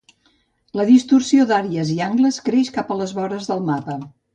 La 0.79 0.85
distorsió 0.91 1.47
d'àrees 1.53 1.93
i 1.99 2.01
angles 2.09 2.43
creix 2.51 2.77
cap 2.81 2.91
a 2.97 3.01
les 3.05 3.19
vores 3.23 3.51
del 3.53 3.67
mapa. 3.73 4.05